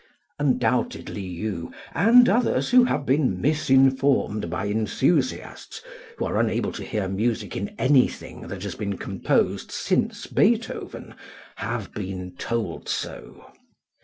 Undoubtedly 0.39 1.21
you, 1.21 1.71
and 1.93 2.27
others 2.27 2.71
who 2.71 2.85
have 2.85 3.05
been 3.05 3.39
misinformed 3.39 4.49
by 4.49 4.65
enthusiasts 4.65 5.79
who 6.17 6.25
are 6.25 6.39
unable 6.39 6.71
to 6.71 6.83
hear 6.83 7.07
music 7.07 7.55
in 7.55 7.69
anything 7.77 8.41
that 8.47 8.63
has 8.63 8.73
been 8.73 8.97
composed 8.97 9.71
since 9.71 10.25
Beethoven, 10.25 11.13
have 11.57 11.93
been 11.93 12.35
told 12.37 12.89
so. 12.89 13.45